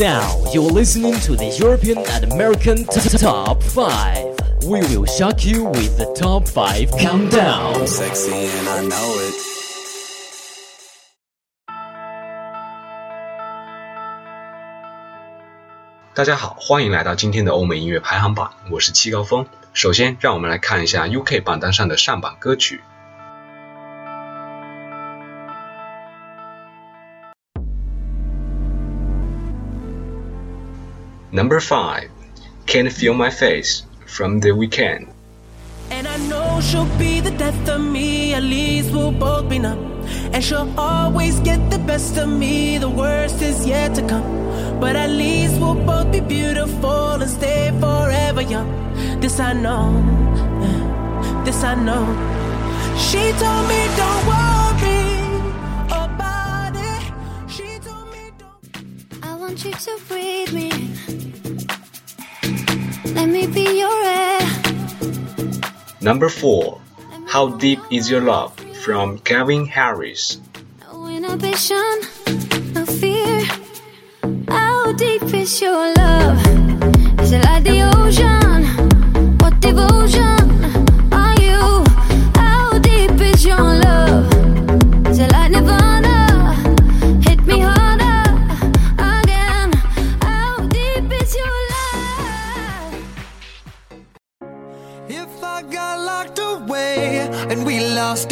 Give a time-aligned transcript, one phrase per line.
[0.00, 4.36] Now you're listening to the European and American t- t- Top 5.
[4.68, 7.86] We will shock you with the Top 5 Countdown.
[7.86, 9.34] Sexy and I know it.
[16.14, 19.46] 大家好，欢迎来到今天的欧美音乐排行榜，我是七高峰。
[19.74, 22.80] 首先，让我们来看一下 UK 榜单上的上榜歌曲。
[31.31, 32.09] Number five,
[32.65, 35.07] "Can't Feel My Face" from The Weeknd.
[35.89, 39.79] And I know she'll be the death of me, at least we'll both be numb.
[40.33, 44.27] And she'll always get the best of me, the worst is yet to come.
[44.79, 48.69] But at least we'll both be beautiful and stay forever young.
[49.21, 49.91] This I know,
[51.45, 52.05] this I know.
[52.97, 55.15] She told me don't worry
[55.87, 57.03] about it.
[57.47, 59.23] She told me don't.
[59.23, 60.90] I want you to breathe me.
[63.13, 64.41] Let me be your air.
[66.01, 66.79] Number four,
[67.27, 68.53] "How Deep Is Your Love"
[68.83, 70.39] from Calvin Harris.
[70.81, 72.01] No inhibition,
[72.73, 73.45] no fear.
[74.49, 76.39] How deep is your love?
[77.21, 77.90] Is it like the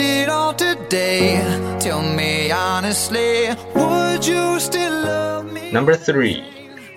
[0.09, 1.38] it all today,
[1.80, 5.72] tell me honestly, would you still love me?
[5.72, 6.44] Number three,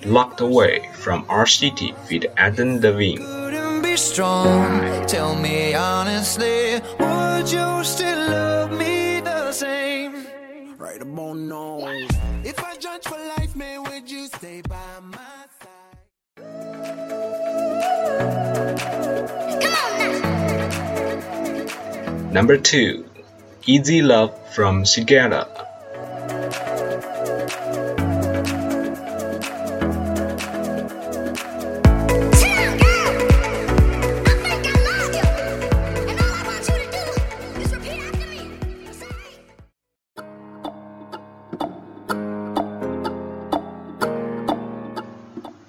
[0.04, 3.22] "Locked Away" from R City with Adam Levine.
[3.24, 4.80] Couldn't be strong.
[5.06, 10.26] Tell me honestly, would you still love me the same?
[10.78, 11.86] Right about now.
[12.44, 14.91] If I judge for life, man, would you stay by
[22.32, 23.04] Number two,
[23.66, 25.44] "Easy Love" from Sigala.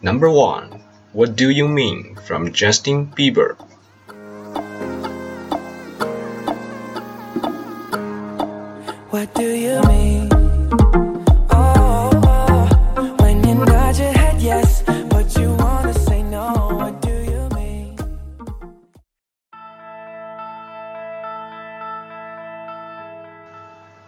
[0.02, 0.80] Number one,
[1.12, 3.60] "What Do You Mean" from Justin Bieber.
[9.14, 10.28] What do you mean?
[11.52, 16.74] Oh, oh, when you nod your head yes, but you wanna say no.
[16.80, 17.96] What do you mean?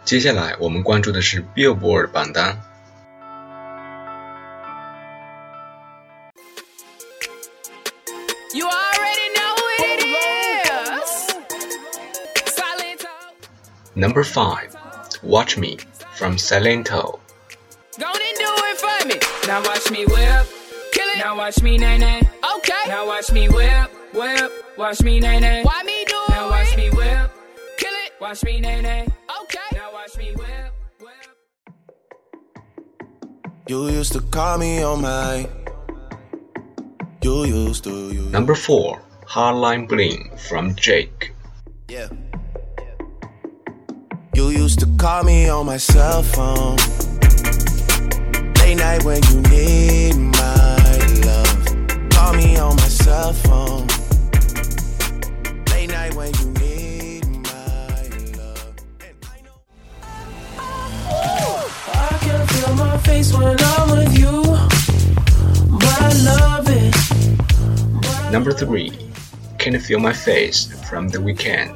[0.04, 2.58] 接下来我们关注的是 Billboard 榜单。
[8.56, 11.12] You already know it is.
[12.58, 13.06] Silent
[13.94, 14.75] Number five,
[15.24, 15.78] "Watch Me"
[16.14, 17.20] from Silento.
[18.00, 19.18] Go on and do it for me.
[19.48, 20.48] Now watch me whip.
[20.92, 21.18] Kill it.
[21.18, 22.22] Now watch me nay nay.
[22.58, 22.84] Okay.
[22.88, 24.52] Now watch me whip, whip.
[24.78, 25.64] Watch me nay nay.
[25.64, 26.30] Why me do it?
[26.30, 27.32] Now watch me whip.
[27.78, 28.12] Kill it.
[28.20, 29.08] Watch me nay nay.
[29.42, 29.70] Okay.
[29.74, 31.28] Now watch me whip, whip.
[33.68, 35.48] You used to call me on my.
[37.22, 38.12] You used to.
[38.14, 41.34] You Number four, "Hotline Bling" from Drake.
[41.88, 42.10] Yeah.
[44.36, 46.76] You used to call me on my cell phone.
[48.60, 51.66] Late night when you need my love.
[52.10, 53.88] Call me on my cell phone.
[55.72, 58.76] Late night when you need my love.
[59.00, 59.58] And I know.
[61.94, 64.44] I can feel my face when I'm with you,
[65.80, 66.94] but I love it.
[68.34, 68.92] Number three,
[69.60, 71.72] "Can You Feel My Face" from The Weeknd.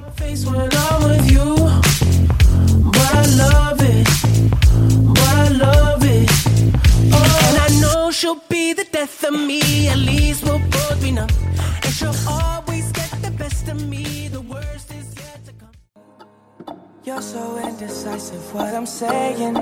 [17.10, 19.56] You're so indecisive, what I'm saying.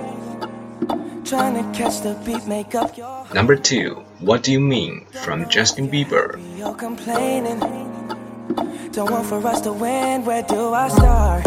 [1.24, 5.48] Trying to catch the beat, make up your Number two, What Do You Mean from
[5.48, 6.38] Justin Bieber.
[6.58, 7.62] You're complaining.
[8.92, 11.46] Don't want for us to win, where do I start?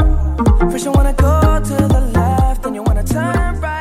[0.73, 3.80] First, you wanna go to the left, then you wanna turn right.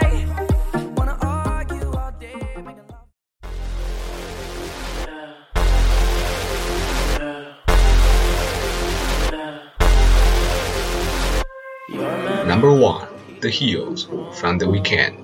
[12.60, 13.08] Number one,
[13.40, 15.16] The Heels from The Weeknd.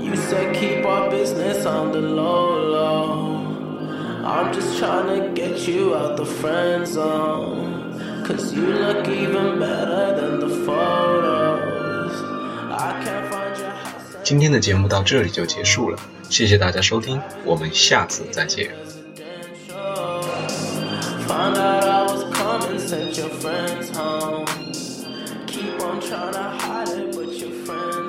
[0.00, 4.22] You said keep our business on the low, low.
[4.24, 8.22] I'm just trying to get you out the friend zone.
[8.24, 12.14] Cause you look even better than the photos.
[12.70, 14.22] I can't find your house.
[14.22, 15.98] 今天的节目到这里就结束了，
[16.30, 18.70] 谢谢大家收听，我们下次再见。
[21.26, 24.35] Found out I was coming, sent your friends home.
[26.06, 28.05] tryna hide it, but your friends.